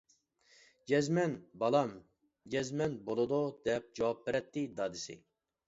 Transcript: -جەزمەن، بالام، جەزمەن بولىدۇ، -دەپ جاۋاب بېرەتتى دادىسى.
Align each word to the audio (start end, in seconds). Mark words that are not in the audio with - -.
-جەزمەن، 0.91 1.35
بالام، 1.65 1.93
جەزمەن 2.55 2.97
بولىدۇ، 3.11 3.43
-دەپ 3.69 3.89
جاۋاب 4.01 4.27
بېرەتتى 4.27 4.69
دادىسى. 4.83 5.21